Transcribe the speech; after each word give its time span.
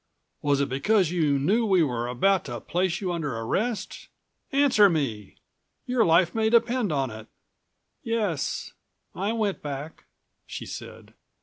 Was 0.41 0.59
it 0.61 0.67
because 0.67 1.11
you 1.11 1.37
knew 1.37 1.63
we 1.63 1.83
were 1.83 2.07
about 2.07 2.45
to 2.45 2.59
place 2.59 3.01
you 3.01 3.11
under 3.13 3.37
arrest? 3.37 4.07
Answer 4.51 4.89
me! 4.89 5.35
Your 5.85 6.03
life 6.03 6.33
may 6.33 6.49
depend 6.49 6.91
on 6.91 7.11
it." 7.11 7.27
"Yes... 8.01 8.73
I 9.13 9.31
went 9.31 9.61
back," 9.61 10.05
she 10.47 10.65
said. 10.65 11.13